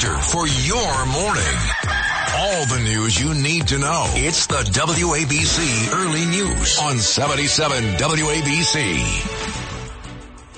[0.00, 1.42] for your morning.
[2.34, 4.06] All the news you need to know.
[4.14, 8.96] It's the WABC Early News on 77 WABC.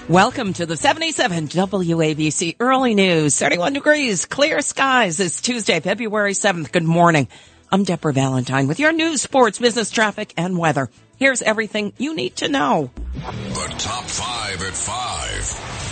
[0.08, 3.36] Welcome to the 77 WABC Early News.
[3.36, 5.18] 31 degrees, clear skies.
[5.18, 6.70] It's Tuesday, February 7th.
[6.70, 7.26] Good morning.
[7.72, 10.88] I'm Deborah Valentine with your news, sports, business, traffic, and weather.
[11.16, 12.92] Here's everything you need to know.
[13.14, 15.91] The top five at five.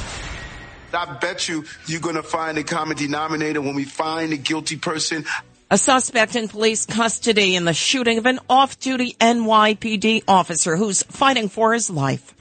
[0.94, 4.76] I bet you you're going to find a common denominator when we find a guilty
[4.76, 5.24] person.
[5.70, 11.48] A suspect in police custody in the shooting of an off-duty NYPD officer who's fighting
[11.48, 12.34] for his life.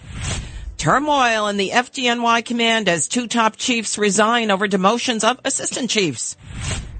[0.77, 6.37] Turmoil in the FDNY command as two top chiefs resign over demotions of assistant chiefs.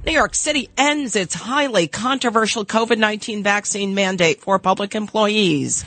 [0.06, 5.84] New York City ends its highly controversial COVID-19 vaccine mandate for public employees.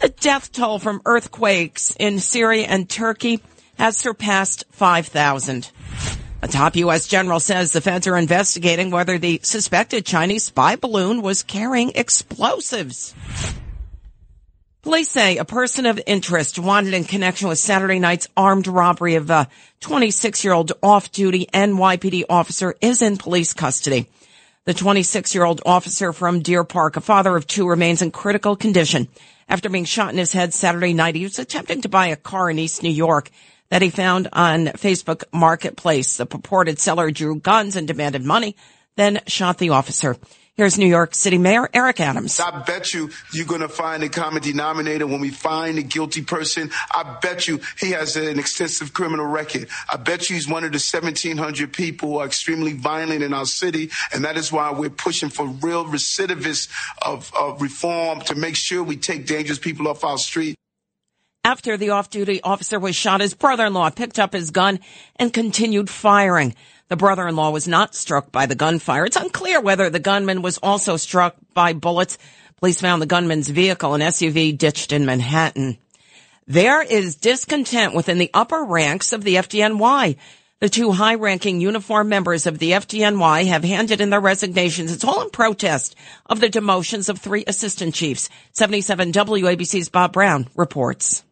[0.00, 3.40] The death toll from earthquakes in Syria and Turkey
[3.82, 5.68] has surpassed 5,000.
[6.40, 7.08] A top U.S.
[7.08, 13.12] general says the feds are investigating whether the suspected Chinese spy balloon was carrying explosives.
[14.82, 19.28] Police say a person of interest wanted in connection with Saturday night's armed robbery of
[19.30, 19.48] a
[19.80, 24.06] 26-year-old off-duty NYPD officer is in police custody.
[24.64, 29.08] The 26-year-old officer from Deer Park, a father of two, remains in critical condition
[29.48, 31.16] after being shot in his head Saturday night.
[31.16, 33.28] He was attempting to buy a car in East New York
[33.72, 36.18] that he found on Facebook Marketplace.
[36.18, 38.54] The purported seller drew guns and demanded money,
[38.96, 40.18] then shot the officer.
[40.52, 42.38] Here's New York City Mayor Eric Adams.
[42.38, 46.20] I bet you you're going to find a common denominator when we find a guilty
[46.20, 46.70] person.
[46.94, 49.68] I bet you he has an extensive criminal record.
[49.90, 53.46] I bet you he's one of the 1,700 people who are extremely violent in our
[53.46, 53.90] city.
[54.12, 56.68] And that is why we're pushing for real recidivists
[57.00, 60.56] of, of reform to make sure we take dangerous people off our street.
[61.44, 64.78] After the off-duty officer was shot, his brother-in-law picked up his gun
[65.16, 66.54] and continued firing.
[66.86, 69.06] The brother-in-law was not struck by the gunfire.
[69.06, 72.16] It's unclear whether the gunman was also struck by bullets.
[72.60, 75.78] Police found the gunman's vehicle, an SUV, ditched in Manhattan.
[76.46, 80.16] There is discontent within the upper ranks of the FDNY.
[80.60, 84.92] The two high-ranking uniform members of the FDNY have handed in their resignations.
[84.92, 85.96] It's all in protest
[86.26, 88.30] of the demotions of three assistant chiefs.
[88.52, 91.24] 77 WABC's Bob Brown reports.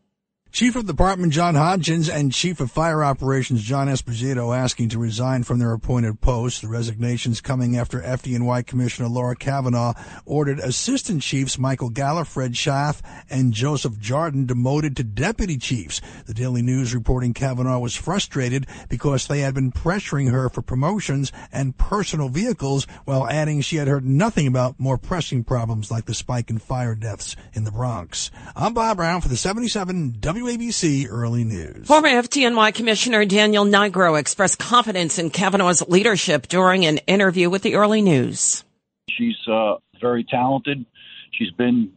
[0.53, 5.45] Chief of Department John Hodgens and Chief of Fire Operations John Esposito asking to resign
[5.45, 6.61] from their appointed posts.
[6.61, 9.95] The resignations coming after FDNY Commissioner Laura Kavanagh
[10.27, 13.01] ordered Assistant Chiefs Michael Gala, Fred Schaaf,
[13.31, 16.01] and Joseph Jardin demoted to deputy chiefs.
[16.27, 21.31] The Daily News reporting Kavanagh was frustrated because they had been pressuring her for promotions
[21.53, 26.15] and personal vehicles while adding she had heard nothing about more pressing problems like the
[26.15, 28.33] spike in fire deaths in the Bronx.
[28.57, 30.40] I'm Bob Brown for the 77 W.
[30.41, 31.87] WABC Early News.
[31.87, 37.75] Former FDNY Commissioner Daniel Nigro expressed confidence in Kavanagh's leadership during an interview with the
[37.75, 38.65] Early News.
[39.11, 40.85] She's uh, very talented.
[41.33, 41.93] She's been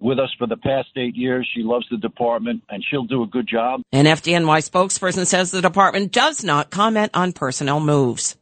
[0.00, 1.48] with us for the past eight years.
[1.52, 3.82] She loves the department and she'll do a good job.
[3.90, 8.36] An FDNY spokesperson says the department does not comment on personnel moves.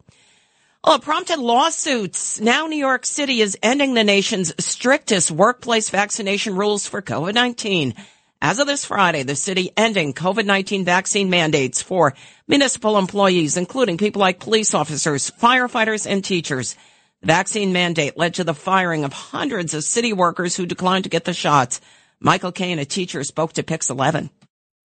[0.85, 2.41] Well, it prompted lawsuits.
[2.41, 7.97] Now New York City is ending the nation's strictest workplace vaccination rules for COVID-19.
[8.43, 12.15] As of this Friday, the city ending COVID-19 vaccine mandates for
[12.47, 16.77] municipal employees, including people like police officers, firefighters, and teachers.
[17.23, 21.11] The vaccine mandate led to the firing of hundreds of city workers who declined to
[21.11, 21.81] get the shots.
[22.21, 24.29] Michael Kane, a teacher, spoke to Pix 11.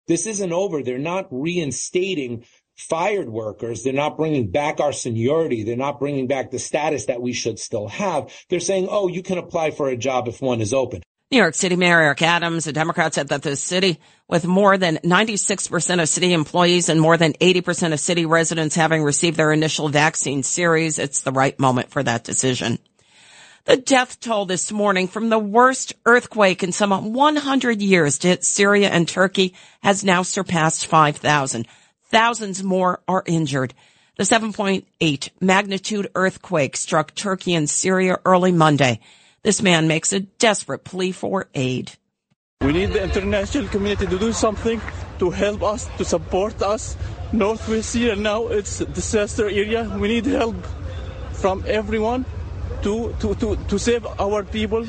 [0.08, 0.82] This isn't over.
[0.82, 2.46] They're not reinstating
[2.76, 3.84] fired workers.
[3.84, 5.64] They're not bringing back our seniority.
[5.64, 8.34] They're not bringing back the status that we should still have.
[8.50, 11.04] They're saying, oh, you can apply for a job if one is open.
[11.34, 14.98] New York City Mayor Eric Adams, a Democrat, said that the city, with more than
[14.98, 19.90] 96% of city employees and more than 80% of city residents having received their initial
[19.90, 22.78] vaccine series, it's the right moment for that decision.
[23.66, 28.46] The death toll this morning from the worst earthquake in some 100 years to hit
[28.46, 31.68] Syria and Turkey has now surpassed 5,000.
[32.12, 33.74] Thousands more are injured.
[34.18, 39.00] The 7.8 magnitude earthquake struck Turkey and Syria early Monday.
[39.44, 41.92] This man makes a desperate plea for aid.
[42.62, 44.80] We need the international community to do something
[45.20, 46.96] to help us, to support us.
[47.34, 49.84] Northwest Syria now, it's a disaster area.
[50.00, 50.56] We need help
[51.34, 52.26] from everyone
[52.84, 54.86] to, to, to, to save our people.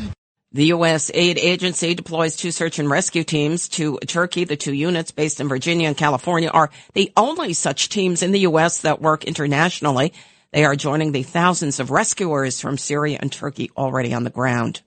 [0.53, 1.11] The U.S.
[1.13, 4.45] aid agency deploys two search and rescue teams to Turkey.
[4.45, 8.41] The two units based in Virginia and California are the only such teams in the
[8.41, 8.83] U.S.
[8.83, 10.13] that work internationally.
[10.55, 14.83] They are joining the thousands of rescuers from Syria and Turkey already on the ground.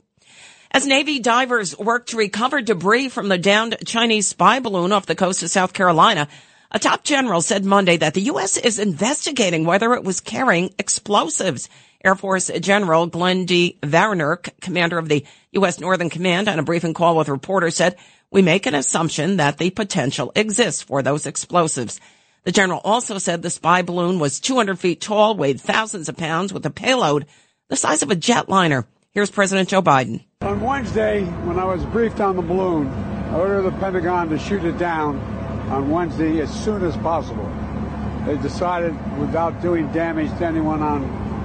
[0.71, 5.13] As Navy divers work to recover debris from the downed Chinese spy balloon off the
[5.13, 6.29] coast of South Carolina,
[6.71, 8.55] A top general said Monday that the U.S.
[8.55, 11.67] is investigating whether it was carrying explosives.
[12.01, 13.77] Air Force General Glen D.
[13.81, 15.81] VanHerck, commander of the U.S.
[15.81, 17.97] Northern Command, on a briefing call with reporters said,
[18.31, 21.99] we make an assumption that the potential exists for those explosives.
[22.47, 26.53] The general also said the spy balloon was 200 feet tall, weighed thousands of pounds
[26.53, 27.25] with a payload
[27.67, 28.85] the size of a jetliner.
[29.11, 30.23] Here's President Joe Biden.
[30.43, 34.63] On Wednesday, when I was briefed on the balloon, I ordered the Pentagon to shoot
[34.63, 35.19] it down
[35.69, 37.51] on Wednesday as soon as possible.
[38.25, 41.03] They decided, without doing damage to anyone on,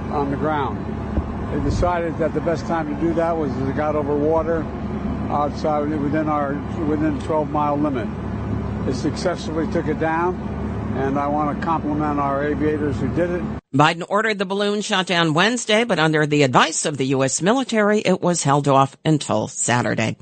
[0.09, 0.79] on the ground,
[1.53, 4.63] they decided that the best time to do that was as it got over water
[5.29, 6.53] outside within our
[6.85, 8.07] within 12 mile limit.
[8.85, 10.52] They successfully took it down,
[10.95, 13.43] and I want to compliment our aviators who did it.
[13.73, 17.41] Biden ordered the balloon shot down Wednesday, but under the advice of the U.S.
[17.41, 20.17] military, it was held off until Saturday.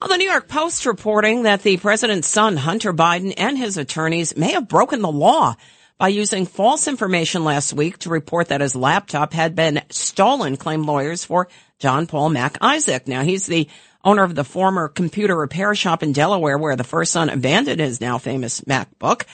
[0.00, 4.36] Well, the New York Post reporting that the president's son, Hunter Biden, and his attorneys
[4.36, 5.56] may have broken the law
[5.98, 10.84] by using false information last week to report that his laptop had been stolen, claim
[10.84, 11.48] lawyers for
[11.80, 13.08] John Paul Mac Isaac.
[13.08, 13.68] Now, he's the
[14.04, 18.00] owner of the former computer repair shop in Delaware where the first son abandoned his
[18.00, 19.24] now famous MacBook.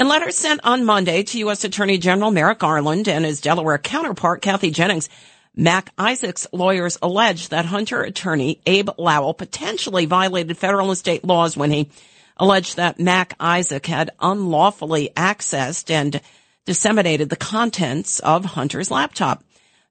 [0.00, 1.62] In letters sent on Monday to U.S.
[1.62, 5.08] Attorney General Merrick Garland and his Delaware counterpart, Kathy Jennings,
[5.54, 11.56] Mac Isaac's lawyers allege that Hunter attorney Abbe Lowell potentially violated federal and state laws
[11.56, 11.90] when he
[12.36, 16.20] alleged that Mac Isaac had unlawfully accessed and
[16.64, 19.44] disseminated the contents of Hunter's laptop.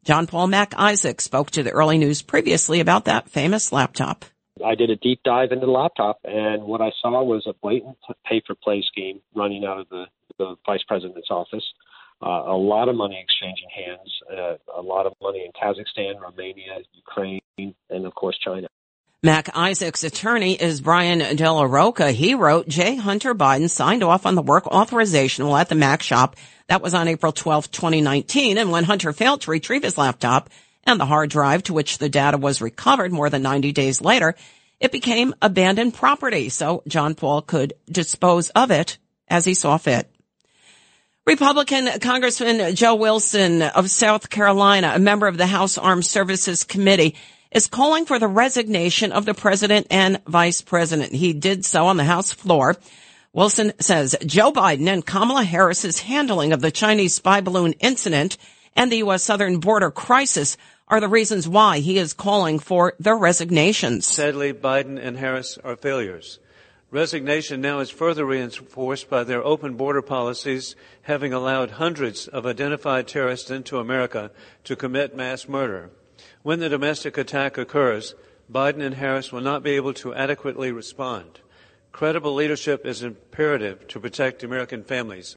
[0.03, 4.25] John Paul Mac Isaac spoke to the early news previously about that famous laptop.
[4.63, 7.97] I did a deep dive into the laptop, and what I saw was a blatant
[8.25, 10.05] pay for play scheme running out of the,
[10.37, 11.63] the vice president's office
[12.23, 16.79] uh, a lot of money exchanging hands, uh, a lot of money in Kazakhstan, Romania,
[16.93, 18.67] Ukraine, and of course China.
[19.21, 22.11] Mac Isaac's attorney is Brian Della Rocca.
[22.11, 22.95] He wrote, J.
[22.95, 26.35] Hunter Biden signed off on the work authorization while at the Mac shop.
[26.67, 28.57] That was on April 12, 2019.
[28.57, 30.49] And when Hunter failed to retrieve his laptop
[30.85, 34.35] and the hard drive to which the data was recovered more than 90 days later,
[34.79, 36.49] it became abandoned property.
[36.49, 38.97] So John Paul could dispose of it
[39.27, 40.09] as he saw fit.
[41.25, 47.15] Republican Congressman Joe Wilson of South Carolina, a member of the House Armed Services Committee,
[47.49, 51.13] is calling for the resignation of the president and vice president.
[51.13, 52.75] He did so on the House floor.
[53.31, 58.37] Wilson says Joe Biden and Kamala Harris's handling of the Chinese spy balloon incident
[58.75, 59.23] and the U.S.
[59.23, 64.05] southern border crisis are the reasons why he is calling for their resignations.
[64.05, 66.39] Sadly, Biden and Harris are failures.
[66.91, 73.07] Resignation now is further reinforced by their open border policies, having allowed hundreds of identified
[73.07, 74.29] terrorists into America
[74.65, 75.89] to commit mass murder.
[76.43, 78.13] When the domestic attack occurs,
[78.51, 81.39] Biden and Harris will not be able to adequately respond.
[81.91, 85.35] Credible leadership is imperative to protect American families.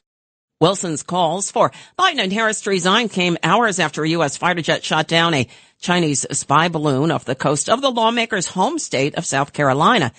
[0.59, 4.37] Wilson's calls for Biden and Harris to resign came hours after a U.S.
[4.37, 5.47] fighter jet shot down a
[5.79, 10.11] Chinese spy balloon off the coast of the lawmaker's home state of South Carolina.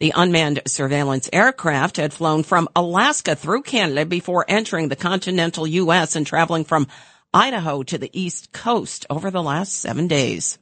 [0.00, 6.16] The unmanned surveillance aircraft had flown from Alaska through Canada before entering the continental U.S.
[6.16, 6.88] and traveling from
[7.32, 10.58] Idaho to the East Coast over the last seven days.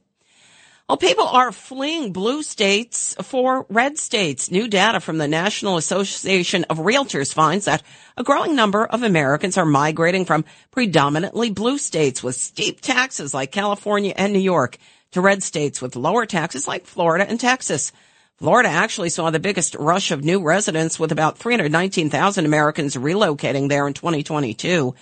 [0.89, 4.51] Well, people are fleeing blue states for red states.
[4.51, 7.81] New data from the National Association of Realtors finds that
[8.17, 13.53] a growing number of Americans are migrating from predominantly blue states with steep taxes like
[13.53, 14.77] California and New York
[15.11, 17.93] to red states with lower taxes like Florida and Texas.
[18.35, 23.87] Florida actually saw the biggest rush of new residents with about 319,000 Americans relocating there
[23.87, 24.93] in 2022.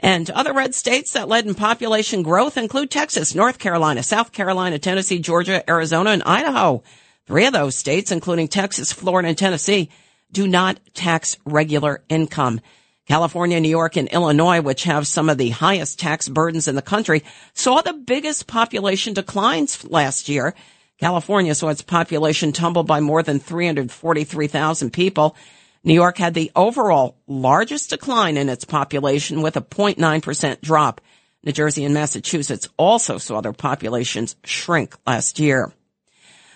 [0.00, 4.78] And other red states that led in population growth include Texas, North Carolina, South Carolina,
[4.78, 6.82] Tennessee, Georgia, Arizona, and Idaho.
[7.26, 9.90] Three of those states, including Texas, Florida, and Tennessee,
[10.32, 12.60] do not tax regular income.
[13.06, 16.82] California, New York, and Illinois, which have some of the highest tax burdens in the
[16.82, 20.54] country, saw the biggest population declines last year
[21.00, 25.34] California saw its population tumble by more than 343,000 people.
[25.82, 31.00] New York had the overall largest decline in its population with a 0.9% drop.
[31.42, 35.72] New Jersey and Massachusetts also saw their populations shrink last year.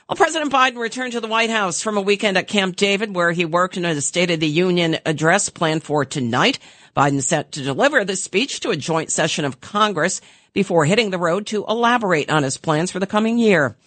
[0.06, 3.32] Well, President Biden returned to the White House from a weekend at Camp David where
[3.32, 6.58] he worked on a State of the Union address planned for tonight.
[6.94, 10.20] Biden set to deliver the speech to a joint session of Congress
[10.52, 13.78] before hitting the road to elaborate on his plans for the coming year.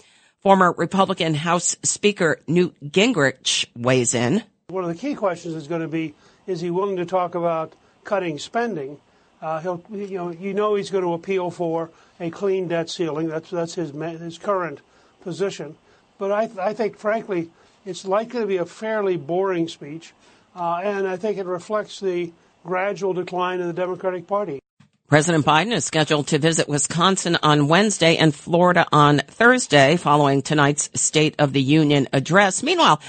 [0.41, 4.43] Former Republican House Speaker Newt Gingrich weighs in.
[4.69, 6.13] One of the key questions is going to be:
[6.45, 7.71] Is he willing to talk about
[8.03, 8.99] cutting spending?
[9.41, 13.29] Uh, he'll, you know, you know, he's going to appeal for a clean debt ceiling.
[13.29, 14.81] That's that's his his current
[15.21, 15.77] position.
[16.17, 17.49] But I, I think, frankly,
[17.85, 20.11] it's likely to be a fairly boring speech.
[20.53, 22.33] uh, and I think it reflects the
[22.65, 24.59] gradual decline in the Democratic Party.
[25.07, 30.89] President Biden is scheduled to visit Wisconsin on Wednesday and Florida on Thursday following tonight's
[31.01, 32.61] State of the Union address.
[32.61, 32.99] Meanwhile,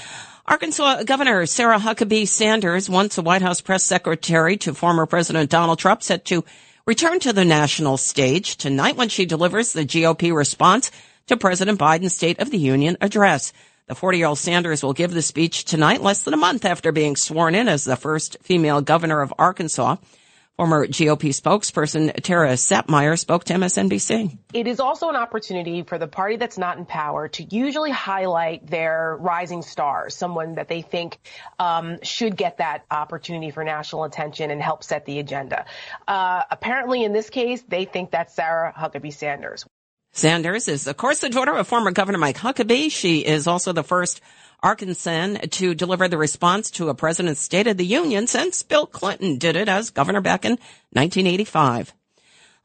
[0.49, 5.77] Arkansas Governor Sarah Huckabee Sanders, once a White House press secretary to former President Donald
[5.77, 6.43] Trump, set to
[6.87, 10.89] return to the national stage tonight when she delivers the GOP response
[11.27, 13.53] to President Biden's State of the Union address.
[13.85, 16.91] The 40 year old Sanders will give the speech tonight, less than a month after
[16.91, 19.97] being sworn in as the first female governor of Arkansas.
[20.59, 24.37] Former GOP spokesperson Tara Setmayer spoke to MSNBC.
[24.53, 28.67] It is also an opportunity for the party that's not in power to usually highlight
[28.67, 31.17] their rising stars, someone that they think
[31.59, 35.63] um, should get that opportunity for national attention and help set the agenda.
[36.05, 39.65] Uh, apparently, in this case, they think that's Sarah Huckabee Sanders.
[40.11, 42.91] Sanders is, of course, the daughter of former Governor Mike Huckabee.
[42.91, 44.19] She is also the first
[44.63, 49.37] Arkansan to deliver the response to a president's State of the Union since Bill Clinton
[49.37, 50.51] did it as governor back in
[50.91, 51.93] 1985.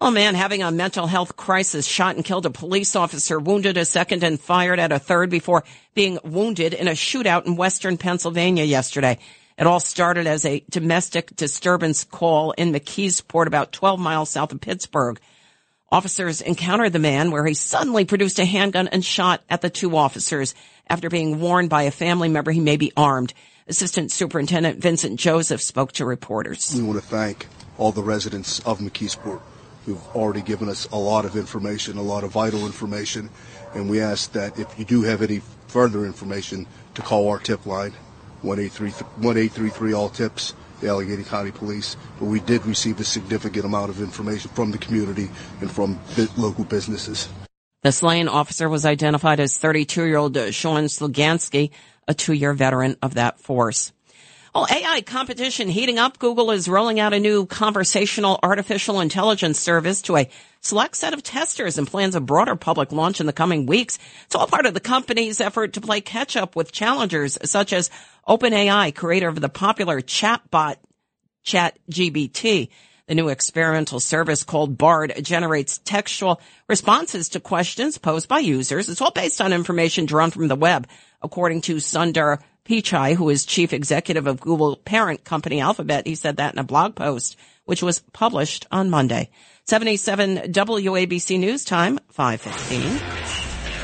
[0.00, 3.84] A man having a mental health crisis shot and killed a police officer, wounded a
[3.84, 8.64] second and fired at a third before being wounded in a shootout in western Pennsylvania
[8.64, 9.18] yesterday.
[9.56, 14.60] It all started as a domestic disturbance call in McKeesport, about 12 miles south of
[14.60, 15.20] Pittsburgh.
[15.94, 19.96] Officers encountered the man where he suddenly produced a handgun and shot at the two
[19.96, 20.52] officers
[20.88, 23.32] after being warned by a family member he may be armed.
[23.68, 26.74] Assistant Superintendent Vincent Joseph spoke to reporters.
[26.74, 27.46] We want to thank
[27.78, 29.40] all the residents of McKeesport
[29.86, 33.30] who've already given us a lot of information, a lot of vital information,
[33.72, 37.66] and we ask that if you do have any further information to call our tip
[37.66, 37.92] line,
[38.42, 44.00] 1833 all tips the Allegheny County Police, but we did receive a significant amount of
[44.00, 45.28] information from the community
[45.60, 45.98] and from
[46.36, 47.28] local businesses.
[47.82, 51.70] The slain officer was identified as 32-year-old uh, Sean Sluganski,
[52.08, 53.92] a two-year veteran of that force.
[54.56, 56.20] Oh, well, AI competition heating up.
[56.20, 60.30] Google is rolling out a new conversational artificial intelligence service to a
[60.61, 63.99] select set of testers and plans a broader public launch in the coming weeks.
[64.26, 67.90] It's all part of the company's effort to play catch up with challengers such as
[68.28, 70.76] OpenAI, creator of the popular chatbot
[71.44, 72.68] ChatGPT.
[73.08, 78.88] The new experimental service called Bard generates textual responses to questions posed by users.
[78.88, 80.87] It's all based on information drawn from the web,
[81.20, 86.06] according to Sundar Pichai, who is chief executive of Google parent company Alphabet.
[86.06, 89.30] He said that in a blog post, which was published on Monday.
[89.64, 93.25] 77 WABC News Time, 515.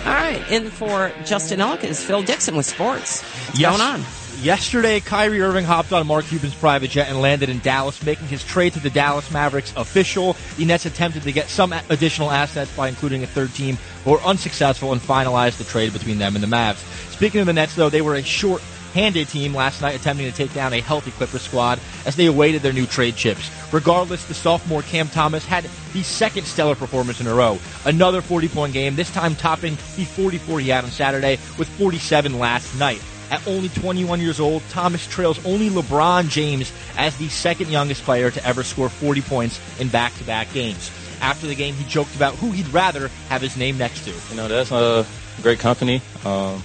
[0.06, 3.22] All right, in for Justin Elk is Phil Dixon with sports.
[3.22, 3.76] What's yes.
[3.76, 4.19] going on?
[4.42, 8.42] Yesterday, Kyrie Irving hopped on Mark Cuban's private jet and landed in Dallas, making his
[8.42, 10.34] trade to the Dallas Mavericks official.
[10.56, 14.22] The Nets attempted to get some additional assets by including a third team, but were
[14.22, 16.78] unsuccessful and finalized the trade between them and the Mavs.
[17.12, 18.62] Speaking of the Nets, though, they were a short
[18.94, 22.62] handed team last night attempting to take down a healthy Clippers squad as they awaited
[22.62, 23.50] their new trade chips.
[23.72, 27.58] Regardless, the sophomore Cam Thomas had the second stellar performance in a row.
[27.84, 32.38] Another 40 point game, this time topping the 44 he had on Saturday with 47
[32.38, 33.02] last night.
[33.30, 38.30] At only 21 years old, Thomas trails only LeBron James as the second youngest player
[38.30, 40.90] to ever score 40 points in back to back games.
[41.20, 44.12] After the game, he joked about who he'd rather have his name next to.
[44.30, 45.06] You know, that's a
[45.42, 46.02] great company.
[46.24, 46.62] Um,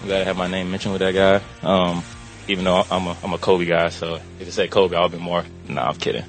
[0.00, 1.42] I'm glad to have my name mentioned with that guy.
[1.66, 2.02] Um,
[2.48, 5.18] even though I'm a, I'm a Kobe guy, so if you say Kobe, I'll be
[5.18, 5.44] more.
[5.68, 6.24] Nah, I'm kidding.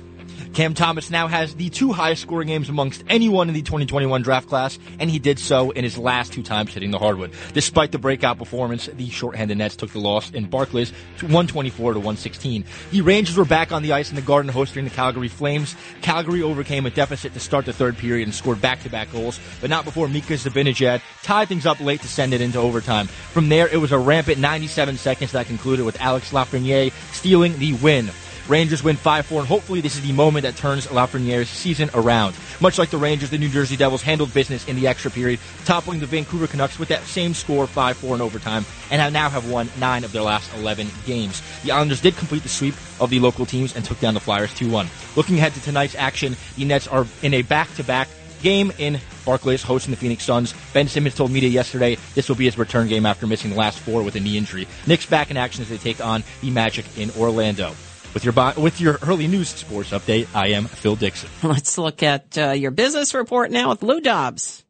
[0.53, 4.49] Cam Thomas now has the two highest scoring games amongst anyone in the 2021 draft
[4.49, 7.31] class, and he did so in his last two times hitting the hardwood.
[7.53, 11.99] Despite the breakout performance, the shorthanded Nets took the loss in Barclays to 124 to
[11.99, 12.65] 116.
[12.91, 15.75] The Rangers were back on the ice in the Garden hosting the Calgary Flames.
[16.01, 19.85] Calgary overcame a deficit to start the third period and scored back-to-back goals, but not
[19.85, 23.07] before Mika Zibanejad tied things up late to send it into overtime.
[23.07, 27.71] From there, it was a rampant 97 seconds that concluded with Alex Lafreniere stealing the
[27.75, 28.09] win.
[28.51, 32.35] Rangers win 5-4, and hopefully this is the moment that turns Lafreniere's season around.
[32.59, 36.01] Much like the Rangers, the New Jersey Devils handled business in the extra period, toppling
[36.01, 39.69] the Vancouver Canucks with that same score, 5-4 in overtime, and have now have won
[39.79, 41.41] nine of their last 11 games.
[41.63, 44.51] The Islanders did complete the sweep of the local teams and took down the Flyers
[44.55, 45.15] 2-1.
[45.15, 48.09] Looking ahead to tonight's action, the Nets are in a back-to-back
[48.41, 50.53] game in Barclays hosting the Phoenix Suns.
[50.73, 53.79] Ben Simmons told media yesterday this will be his return game after missing the last
[53.79, 54.67] four with a knee injury.
[54.87, 57.73] Knicks back in action as they take on the Magic in Orlando.
[58.13, 61.29] With your with your early news sports update, I am Phil Dixon.
[61.43, 64.65] Let's look at uh, your business report now with Lou Dobbs.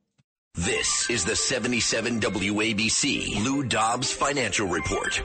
[0.53, 5.21] This is the 77 WABC Lou Dobbs Financial Report.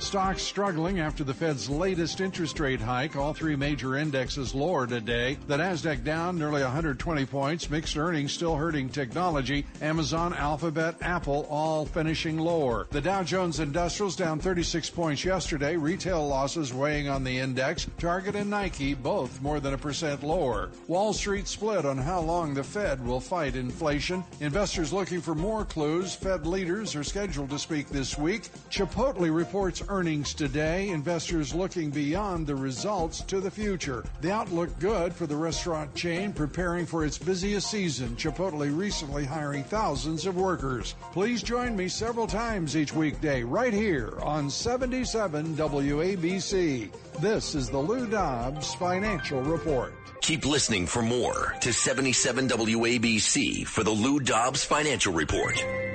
[0.00, 3.16] Stocks struggling after the Fed's latest interest rate hike.
[3.16, 5.36] All three major indexes lower today.
[5.48, 7.68] The Nasdaq down nearly 120 points.
[7.68, 9.66] Mixed earnings still hurting technology.
[9.82, 12.86] Amazon, Alphabet, Apple all finishing lower.
[12.90, 15.76] The Dow Jones Industrials down 36 points yesterday.
[15.76, 17.88] Retail losses weighing on the index.
[17.98, 20.70] Target and Nike both more than a percent lower.
[20.86, 24.22] Wall Street split on how long the Fed will fight inflation.
[24.40, 26.14] Investors looking for more clues.
[26.14, 28.48] Fed leaders are scheduled to speak this week.
[28.70, 30.88] Chipotle reports earnings today.
[30.90, 34.04] Investors looking beyond the results to the future.
[34.20, 38.16] The outlook good for the restaurant chain preparing for its busiest season.
[38.16, 40.94] Chipotle recently hiring thousands of workers.
[41.12, 46.90] Please join me several times each weekday right here on 77 WABC.
[47.20, 49.92] This is the Lou Dobbs Financial Report.
[50.20, 55.87] Keep listening for more to 77 WABC for the Lou Dobbs Financial Report.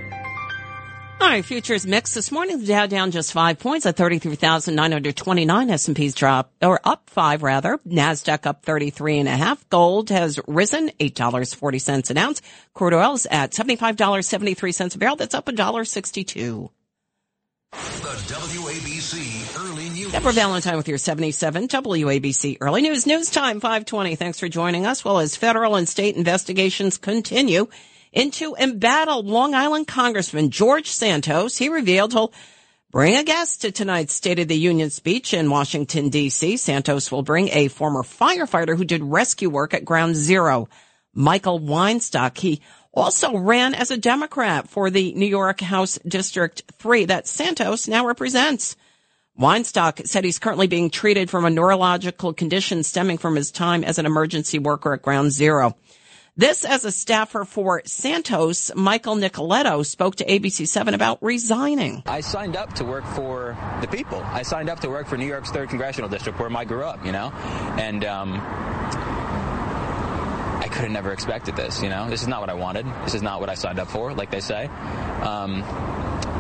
[1.24, 2.60] All right, futures mix this morning.
[2.60, 5.70] The Dow down just five points at 33,929.
[5.70, 7.77] S&P's drop, or up five rather.
[7.88, 9.68] NASDAQ up 33 and a half.
[9.70, 12.42] Gold has risen $8.40 an ounce.
[12.74, 15.15] Crude oil's at $75.73 a barrel.
[15.15, 16.70] That's up $1.62.
[17.72, 20.12] The WABC Early News.
[20.12, 23.08] Deborah Valentine with your 77 WABC Early News.
[23.08, 24.18] News time 520.
[24.18, 25.06] Thanks for joining us.
[25.06, 27.70] Well, as federal and state investigations continue,
[28.13, 31.58] into embattled Long Island Congressman George Santos.
[31.58, 32.32] He revealed he'll
[32.91, 36.58] bring a guest to tonight's State of the Union speech in Washington, D.C.
[36.58, 40.70] Santos will bring a former firefighter who did rescue work at Ground Zero,
[41.13, 42.38] Michael Weinstock.
[42.38, 42.62] He
[42.93, 48.05] also ran as a Democrat for the New York House District 3 that Santos now
[48.05, 48.75] represents.
[49.39, 53.98] Weinstock said he's currently being treated from a neurological condition stemming from his time as
[53.98, 55.75] an emergency worker at Ground Zero.
[56.36, 62.02] This as a staffer for Santos, Michael Nicoletto spoke to ABC7 about resigning.
[62.08, 64.18] I signed up to work for the people.
[64.18, 67.06] I signed up to work for New York's 3rd Congressional District where I grew up,
[67.06, 67.30] you know?
[67.78, 68.40] And, um,
[70.60, 72.10] I could have never expected this, you know?
[72.10, 72.88] This is not what I wanted.
[73.04, 74.66] This is not what I signed up for, like they say.
[75.22, 75.62] Um,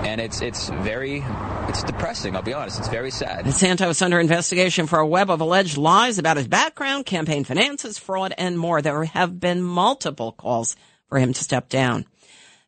[0.03, 1.23] and it's it's very
[1.67, 2.35] it's depressing.
[2.35, 2.79] I'll be honest.
[2.79, 3.51] It's very sad.
[3.53, 8.33] Santos under investigation for a web of alleged lies about his background, campaign finances, fraud,
[8.37, 8.81] and more.
[8.81, 10.75] There have been multiple calls
[11.07, 12.05] for him to step down.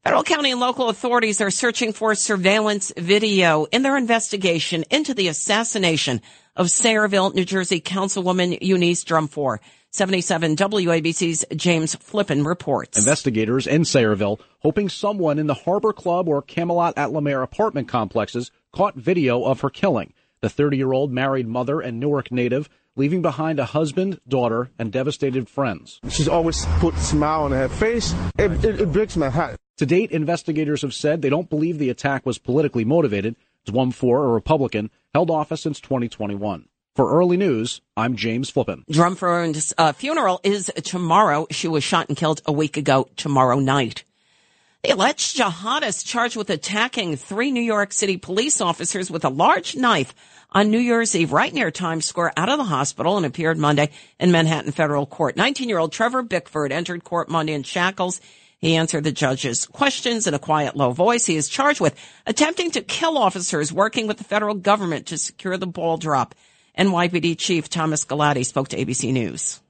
[0.03, 5.29] Federal, county, and local authorities are searching for surveillance video in their investigation into the
[5.29, 6.21] assassination
[6.55, 9.57] of Sayreville, New Jersey Councilwoman Eunice Dwumfour.
[9.95, 12.97] 77 WABC's James Flippin reports.
[12.97, 17.87] Investigators in Sayreville hoping someone in the Harbor Club or Camelot at La Mer apartment
[17.87, 20.13] complexes caught video of her killing.
[20.41, 24.91] The 30 year old married mother and Newark native leaving behind a husband, daughter, and
[24.91, 25.99] devastated friends.
[26.09, 28.13] She's always put a smile on her face.
[28.37, 29.57] It, it, it breaks my heart.
[29.77, 33.35] To date, investigators have said they don't believe the attack was politically motivated.
[33.65, 36.67] Dwumfour, a Republican, held office since 2021.
[36.95, 38.85] For early news, I'm James Flippin.
[38.89, 41.45] Dwumfour's uh, funeral is tomorrow.
[41.51, 44.05] She was shot and killed a week ago tomorrow night.
[44.81, 49.75] The alleged jihadist charged with attacking three New York City police officers with a large
[49.75, 50.15] knife
[50.51, 53.89] on New Year's Eve right near Times Square out of the hospital and appeared Monday
[54.17, 55.35] in Manhattan federal court.
[55.35, 58.21] 19 year old Trevor Bickford entered court Monday in shackles.
[58.59, 61.25] He answered the judge's questions in a quiet, low voice.
[61.25, 61.93] He is charged with
[62.25, 66.33] attempting to kill officers working with the federal government to secure the ball drop.
[66.77, 69.61] NYPD Chief Thomas Galati spoke to ABC News.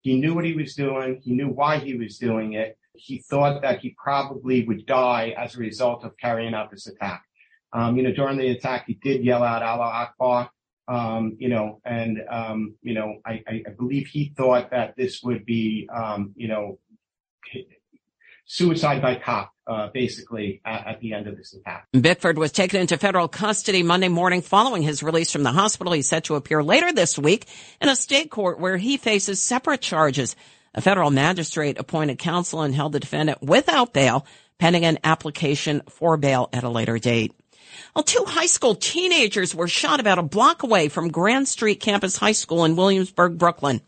[0.00, 1.20] He knew what he was doing.
[1.22, 2.76] He knew why he was doing it.
[2.94, 7.24] He thought that he probably would die as a result of carrying out this attack.
[7.72, 10.50] Um, you know, during the attack, he did yell out Allah Akbar,
[10.88, 15.44] um, you know, and, um, you know, I, I, believe he thought that this would
[15.44, 16.78] be, um, you know,
[18.46, 21.88] suicide by cop, uh, basically at, at, the end of this attack.
[21.92, 25.92] Bickford was taken into federal custody Monday morning following his release from the hospital.
[25.92, 27.46] He's set to appear later this week
[27.80, 30.36] in a state court where he faces separate charges.
[30.74, 34.26] A federal magistrate appointed counsel and held the defendant without bail
[34.58, 37.32] pending an application for bail at a later date.
[37.94, 42.16] Well, two high school teenagers were shot about a block away from Grand Street Campus
[42.16, 43.80] High School in Williamsburg, Brooklyn.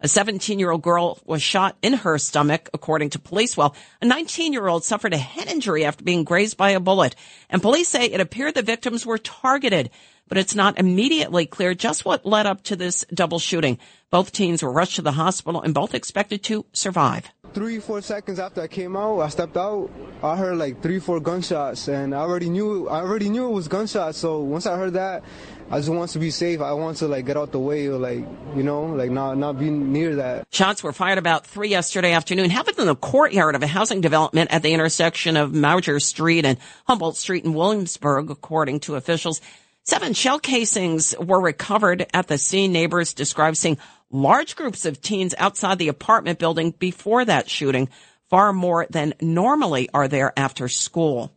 [0.00, 3.56] A 17 year old girl was shot in her stomach, according to police.
[3.56, 7.14] Well, a 19 year old suffered a head injury after being grazed by a bullet.
[7.48, 9.90] And police say it appeared the victims were targeted,
[10.28, 13.78] but it's not immediately clear just what led up to this double shooting.
[14.10, 17.28] Both teens were rushed to the hospital and both expected to survive.
[17.54, 19.90] Three, four seconds after I came out, I stepped out.
[20.22, 22.88] I heard like three, four gunshots, and I already knew.
[22.88, 24.18] I already knew it was gunshots.
[24.18, 25.24] So once I heard that,
[25.70, 26.60] I just want to be safe.
[26.60, 29.58] I want to like get out the way or like, you know, like not, not
[29.58, 30.46] be near that.
[30.52, 34.52] Shots were fired about three yesterday afternoon, happened in the courtyard of a housing development
[34.52, 39.40] at the intersection of Maujer Street and Humboldt Street in Williamsburg, according to officials.
[39.88, 42.72] Seven shell casings were recovered at the scene.
[42.72, 43.78] Neighbors described seeing
[44.10, 47.88] large groups of teens outside the apartment building before that shooting,
[48.28, 51.32] far more than normally are there after school.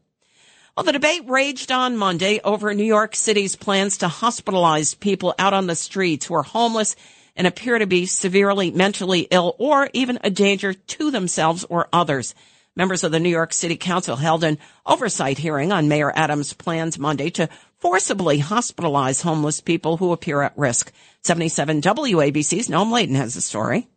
[0.76, 5.54] Well, the debate raged on Monday over New York City's plans to hospitalize people out
[5.54, 6.96] on the streets who are homeless
[7.36, 12.34] and appear to be severely mentally ill or even a danger to themselves or others.
[12.76, 17.00] Members of the New York City Council held an oversight hearing on Mayor Adams' plans
[17.00, 20.92] Monday to forcibly hospitalize homeless people who appear at risk.
[21.24, 23.88] 77 WABC's Noam Laden has the story.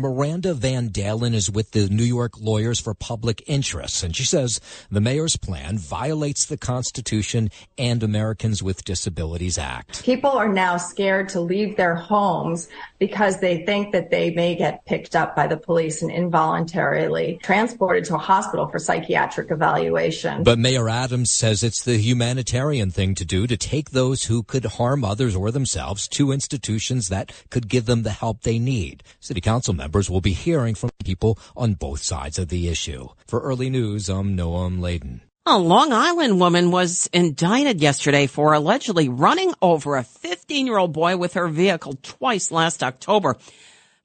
[0.00, 4.60] Miranda Van Dalen is with the New York Lawyers for Public Interest, and she says
[4.90, 10.02] the mayor's plan violates the Constitution and Americans with Disabilities Act.
[10.02, 14.84] People are now scared to leave their homes because they think that they may get
[14.84, 20.42] picked up by the police and involuntarily transported to a hospital for psychiatric evaluation.
[20.42, 24.64] But Mayor Adams says it's the humanitarian thing to do to take those who could
[24.64, 29.04] harm others or themselves to institutions that could give them the help they need.
[29.20, 33.06] City Council members will be hearing from people on both sides of the issue.
[33.26, 35.20] For early news, I'm Noam Laden.
[35.44, 40.94] A Long Island woman was indicted yesterday for allegedly running over a 15 year old
[40.94, 43.36] boy with her vehicle twice last October.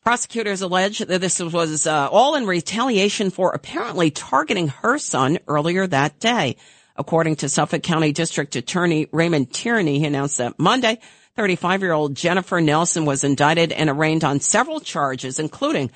[0.03, 5.87] Prosecutors allege that this was uh, all in retaliation for apparently targeting her son earlier
[5.87, 6.57] that day.
[6.99, 10.99] According to Suffolk County District Attorney Raymond Tierney, he announced that Monday
[11.37, 15.91] 35 year old Jennifer Nelson was indicted and arraigned on several charges, including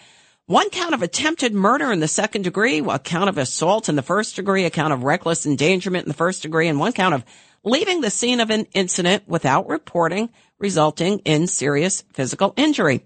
[0.45, 4.01] one count of attempted murder in the second degree, a count of assault in the
[4.01, 7.25] first degree, a count of reckless endangerment in the first degree, and one count of
[7.65, 13.03] leaving the scene of an incident without reporting, resulting in serious physical injury.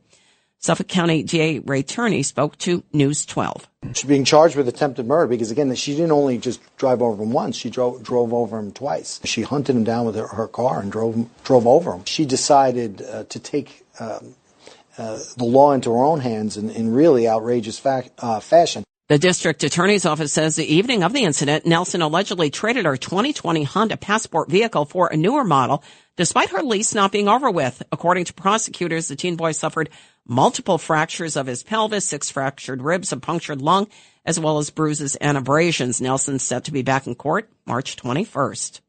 [0.59, 3.67] Suffolk County DA Ray Tierney spoke to News 12.
[3.93, 7.31] She's being charged with attempted murder because, again, she didn't only just drive over him
[7.31, 9.19] once; she drove drove over him twice.
[9.23, 12.05] She hunted him down with her, her car and drove drove over him.
[12.05, 14.35] She decided uh, to take um,
[14.97, 18.83] uh, the law into her own hands in, in really outrageous fa- uh, fashion.
[19.09, 23.63] The district attorney's office says the evening of the incident, Nelson allegedly traded her 2020
[23.63, 25.81] Honda Passport vehicle for a newer model,
[26.17, 27.81] despite her lease not being over with.
[27.89, 29.89] According to prosecutors, the teen boy suffered
[30.27, 33.87] multiple fractures of his pelvis, six fractured ribs, a punctured lung,
[34.25, 36.01] as well as bruises and abrasions.
[36.01, 38.81] Nelson's set to be back in court March 21st.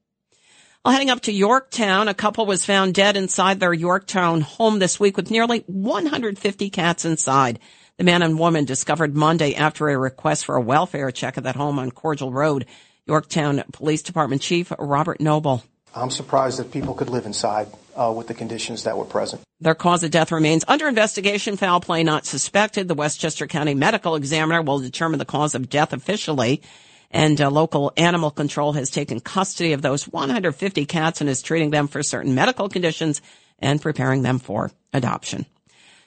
[0.85, 4.99] Well, heading up to Yorktown, a couple was found dead inside their Yorktown home this
[4.99, 7.61] week with nearly 150 cats inside.
[7.99, 11.57] The man and woman discovered Monday after a request for a welfare check at that
[11.57, 12.65] home on Cordial Road.
[13.07, 15.65] Yorktown Police Department Chief Robert Noble.
[15.97, 19.43] I'm surprised that people could live inside uh, with the conditions that were present.
[19.59, 21.57] Their cause of death remains under investigation.
[21.57, 22.87] Foul play not suspected.
[22.87, 26.63] The Westchester County Medical Examiner will determine the cause of death officially.
[27.11, 31.71] And uh, local animal control has taken custody of those 150 cats and is treating
[31.71, 33.21] them for certain medical conditions
[33.59, 35.47] and preparing them for adoption.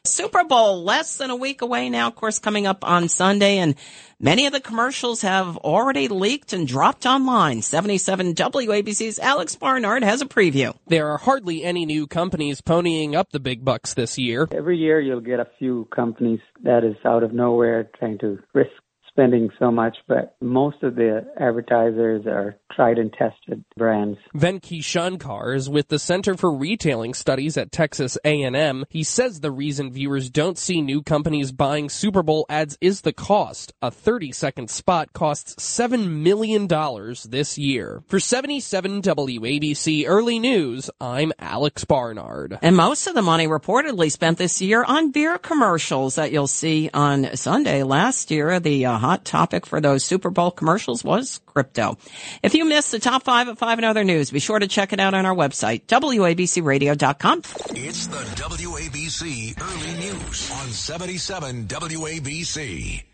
[0.04, 3.76] Super Bowl less than a week away now, of course, coming up on Sunday, and
[4.20, 7.62] many of the commercials have already leaked and dropped online.
[7.62, 10.76] 77 WABC's Alex Barnard has a preview.
[10.88, 14.48] There are hardly any new companies ponying up the big bucks this year.
[14.52, 18.72] Every year you'll get a few companies that is out of nowhere trying to risk
[19.12, 24.18] spending so much, but most of the advertisers are tried and tested brands.
[24.36, 28.86] Venki Shankar is with the Center for Retailing Studies at Texas A&M.
[28.90, 33.14] He says the reason viewers don't see new companies buying Super Bowl ads is the
[33.14, 33.74] cost.
[33.82, 36.68] A 30-second spot costs $7 million
[37.30, 38.04] this year.
[38.08, 42.58] For 77 WABC Early News, I'm Alex Barnard.
[42.62, 46.90] And most of the money reportedly spent this year on beer commercials that you'll see
[46.94, 47.84] on Sunday.
[47.84, 51.98] Last year, the uh, hot topic for those Super Bowl commercials was crypto.
[52.44, 54.94] If you missed the top five at five and other news, be sure to check
[54.94, 57.42] it out on our website, WABCRadio.com.
[57.76, 63.11] It's the WABC Early News on 77 WABC.